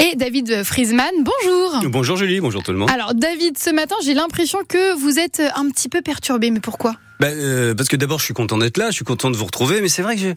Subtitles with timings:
[0.00, 1.10] et David Friesman.
[1.18, 1.90] Bonjour.
[1.90, 2.90] Bonjour Julie, bonjour tout le monde.
[2.90, 6.96] Alors David, ce matin, j'ai l'impression que vous êtes un petit peu perturbé, mais pourquoi?
[7.20, 9.44] Ben, euh, parce que d'abord, je suis content d'être là, je suis content de vous
[9.44, 10.28] retrouver, mais c'est vrai que je,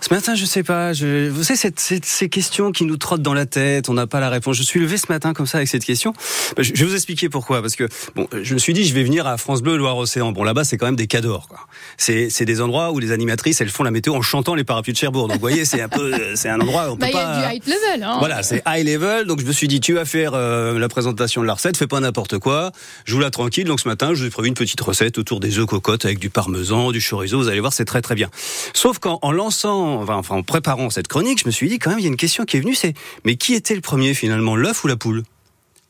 [0.00, 3.22] ce matin, je sais pas, je, vous savez, cette, cette, ces questions qui nous trottent
[3.22, 4.56] dans la tête, on n'a pas la réponse.
[4.56, 6.14] Je suis levé ce matin comme ça avec cette question.
[6.56, 9.04] Ben, je, vais vous expliquer pourquoi, parce que bon, je me suis dit, je vais
[9.04, 10.32] venir à France Bleu, Loire-Océan.
[10.32, 11.60] Bon, là-bas, c'est quand même des cadors, quoi.
[11.98, 14.94] C'est, c'est des endroits où les animatrices, elles font la météo en chantant les parapluies
[14.94, 15.28] de Cherbourg.
[15.28, 17.40] Donc, vous voyez, c'est un peu, c'est un endroit où on peut bah, pas.
[17.40, 18.16] Y a du high level, hein.
[18.18, 19.26] Voilà, c'est high level.
[19.26, 21.86] Donc, je me suis dit, tu vas faire euh, la présentation de la recette, fais
[21.86, 22.72] pas n'importe quoi.
[23.04, 23.66] Joue la tranquille.
[23.66, 26.18] Donc, ce matin, je vous ai prévu une petite recette autour des œufs cocottes avec
[26.18, 27.38] du parmesan, du chorizo.
[27.38, 28.30] Vous allez voir, c'est très très bien.
[28.74, 31.98] Sauf qu'en en lançant, enfin en préparant cette chronique, je me suis dit quand même,
[31.98, 32.94] il y a une question qui est venue, c'est
[33.24, 35.22] mais qui était le premier finalement, l'œuf ou la poule?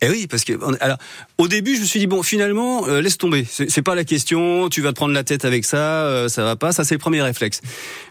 [0.02, 0.96] Eh oui, parce que alors
[1.36, 3.46] au début, je me suis dit bon, finalement, euh, laisse tomber.
[3.46, 4.70] C'est pas la question.
[4.70, 6.72] Tu vas te prendre la tête avec ça, euh, ça va pas.
[6.72, 7.60] Ça, c'est le premier réflexe.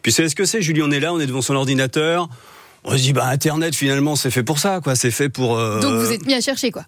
[0.04, 0.62] Puis c'est ce que c'est.
[0.62, 2.30] Julie, on est là, on est devant son ordinateur.
[2.84, 4.96] On se dit bah Internet, finalement, c'est fait pour ça, quoi.
[4.96, 5.58] C'est fait pour.
[5.58, 5.80] Euh...
[5.80, 6.86] Donc vous êtes mis à chercher, quoi.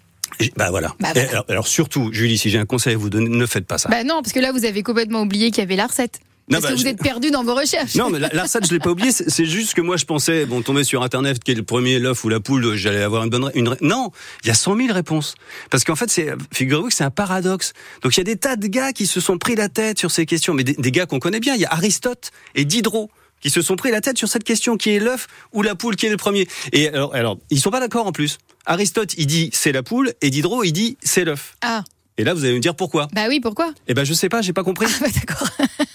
[0.55, 0.93] Bah voilà.
[0.99, 3.77] Bah alors, alors, surtout, Julie, si j'ai un conseil à vous donner, ne faites pas
[3.77, 3.89] ça.
[3.89, 6.19] Bah non, parce que là, vous avez complètement oublié qu'il y avait la recette.
[6.49, 7.95] Parce que bah, vous êtes perdu dans vos recherches.
[7.95, 9.11] Non, mais la, la recette, je l'ai pas oublié.
[9.11, 12.23] C'est juste que moi, je pensais, bon, tomber sur Internet, qui est le premier, l'œuf
[12.25, 13.51] ou la poule, j'allais avoir une bonne.
[13.55, 13.75] Une...
[13.79, 14.11] Non,
[14.43, 15.35] il y a 100 000 réponses.
[15.69, 17.73] Parce qu'en fait, c'est, figurez-vous que c'est un paradoxe.
[18.01, 20.11] Donc, il y a des tas de gars qui se sont pris la tête sur
[20.11, 21.55] ces questions, mais des, des gars qu'on connaît bien.
[21.55, 23.09] Il y a Aristote et Diderot
[23.41, 25.95] qui se sont pris la tête sur cette question qui est l'œuf ou la poule
[25.95, 26.47] qui est le premier.
[26.71, 28.37] Et alors, alors ils sont pas d'accord en plus.
[28.65, 31.55] Aristote, il dit c'est la poule, et Diderot, il dit c'est l'œuf.
[31.61, 31.83] Ah.
[32.17, 33.73] Et là, vous allez me dire pourquoi Bah oui, pourquoi?
[33.87, 34.85] Eh ben, je sais pas, j'ai pas compris.
[34.87, 35.47] Ah, bah, d'accord.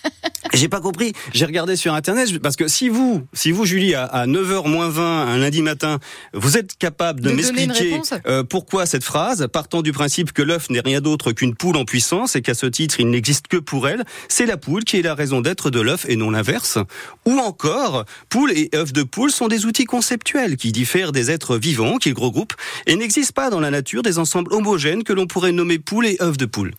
[0.56, 1.12] J'ai pas compris.
[1.34, 5.26] J'ai regardé sur internet parce que si vous, si vous Julie à, 9h moins 20
[5.26, 5.98] un lundi matin,
[6.32, 10.80] vous êtes capable de, m'expliquer euh, pourquoi cette phrase, partant du principe que l'œuf n'est
[10.80, 14.04] rien d'autre qu'une poule en puissance et qu'à ce titre il n'existe que pour elle,
[14.28, 16.78] c'est la poule qui est la raison d'être de l'œuf et non l'inverse.
[17.26, 21.58] Ou encore, poule et œuf de poule sont des outils conceptuels qui diffèrent des êtres
[21.58, 22.54] vivants qu'ils regroupent
[22.86, 26.16] et n'existent pas dans la nature des ensembles homogènes que l'on pourrait nommer poule et
[26.22, 26.72] œuf de poule.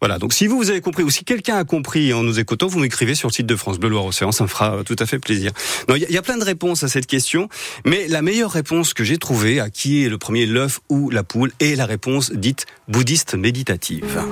[0.00, 2.68] Voilà, donc si vous, vous avez compris, ou si quelqu'un a compris en nous écoutant,
[2.68, 5.04] vous m'écrivez sur le site de France Bleu Loire-Océan, ça me fera euh, tout à
[5.04, 5.52] fait plaisir.
[5.88, 7.48] Il y, y, a plein de réponses à cette question,
[7.84, 11.22] mais la meilleure réponse que j'ai trouvée à qui est le premier, l'œuf ou la
[11.22, 14.22] poule, est la réponse dite bouddhiste méditative.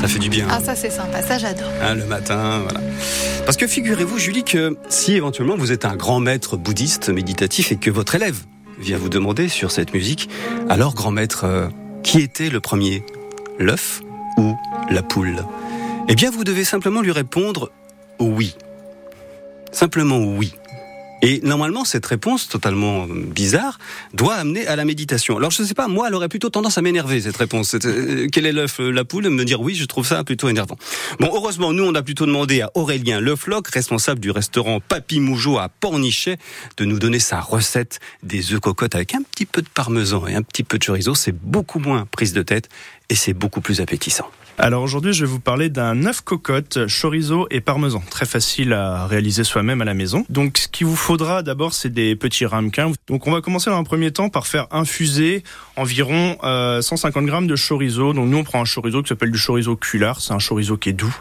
[0.00, 0.46] Ça fait du bien.
[0.50, 1.70] Ah, ça c'est sympa, ça j'adore.
[1.80, 2.80] Hein, le matin, voilà.
[3.46, 7.76] Parce que figurez-vous, Julie, que si éventuellement vous êtes un grand maître bouddhiste méditatif et
[7.76, 8.36] que votre élève
[8.78, 10.28] vient vous demander sur cette musique,
[10.68, 11.68] alors grand maître, euh,
[12.02, 13.02] qui était le premier
[13.58, 14.02] l'œuf
[14.38, 14.54] ou
[14.90, 15.44] la poule?
[16.08, 17.70] Eh bien, vous devez simplement lui répondre
[18.18, 18.56] oui.
[19.72, 20.54] Simplement oui.
[21.28, 23.80] Et normalement, cette réponse totalement bizarre
[24.14, 25.36] doit amener à la méditation.
[25.36, 27.74] Alors je ne sais pas, moi, elle aurait plutôt tendance à m'énerver cette réponse.
[27.84, 29.28] Euh, quel est l'œuf, euh, la poule?
[29.28, 30.76] Me dire oui, je trouve ça plutôt énervant.
[31.18, 35.58] Bon, heureusement, nous, on a plutôt demandé à Aurélien Lefloc, responsable du restaurant Papy Mougeot
[35.58, 36.38] à Pornichet,
[36.76, 40.36] de nous donner sa recette des œufs cocottes avec un petit peu de parmesan et
[40.36, 41.16] un petit peu de chorizo.
[41.16, 42.68] C'est beaucoup moins prise de tête
[43.08, 44.30] et c'est beaucoup plus appétissant.
[44.58, 48.02] Alors aujourd'hui, je vais vous parler d'un œuf cocotte, chorizo et parmesan.
[48.08, 50.24] Très facile à réaliser soi-même à la maison.
[50.30, 52.90] Donc ce qu'il vous faudra d'abord, c'est des petits ramequins.
[53.06, 55.44] Donc on va commencer dans un premier temps par faire infuser
[55.76, 58.14] environ euh, 150 grammes de chorizo.
[58.14, 60.22] Donc nous, on prend un chorizo qui s'appelle du chorizo cular.
[60.22, 61.14] C'est un chorizo qui est doux.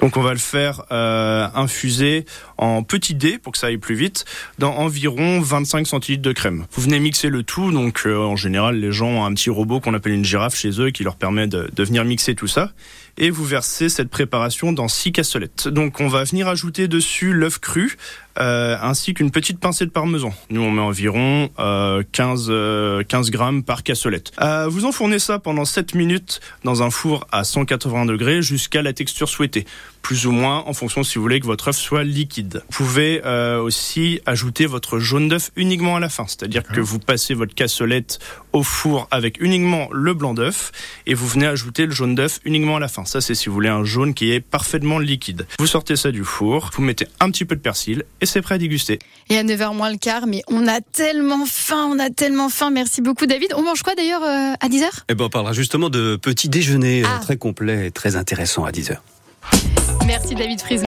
[0.00, 2.24] Donc on va le faire euh, infuser
[2.58, 4.24] en petits dés pour que ça aille plus vite
[4.58, 6.66] dans environ 25 centilitres de crème.
[6.72, 7.70] Vous venez mixer le tout.
[7.70, 10.80] Donc euh, en général, les gens ont un petit robot qu'on appelle une girafe chez
[10.80, 12.72] eux qui leur permet de, de venir mixer tout ça
[13.18, 15.68] et vous versez cette préparation dans six cassolettes.
[15.68, 17.96] Donc on va venir ajouter dessus l'œuf cru
[18.38, 20.32] euh, ainsi qu'une petite pincée de parmesan.
[20.50, 24.32] Nous on met environ euh, 15, 15 euh, grammes par cassolette.
[24.40, 28.92] Euh, vous enfournez ça pendant 7 minutes dans un four à 180 degrés jusqu'à la
[28.92, 29.66] texture souhaitée
[30.02, 32.62] plus ou moins en fonction si vous voulez que votre œuf soit liquide.
[32.70, 36.98] Vous pouvez euh, aussi ajouter votre jaune d'œuf uniquement à la fin, c'est-à-dire que vous
[36.98, 38.18] passez votre cassolette
[38.52, 40.72] au four avec uniquement le blanc d'œuf
[41.06, 43.04] et vous venez ajouter le jaune d'œuf uniquement à la fin.
[43.04, 45.46] Ça c'est si vous voulez un jaune qui est parfaitement liquide.
[45.58, 48.56] Vous sortez ça du four, vous mettez un petit peu de persil et c'est prêt
[48.56, 48.98] à déguster.
[49.28, 52.70] Et à 9h moins le quart, mais on a tellement faim, on a tellement faim.
[52.70, 53.52] Merci beaucoup David.
[53.56, 57.02] On mange quoi d'ailleurs euh, à 10h Eh ben on parlera justement de petit déjeuner
[57.02, 57.20] euh, ah.
[57.20, 58.96] très complet et très intéressant à 10h.
[60.06, 60.78] Merci David Frise.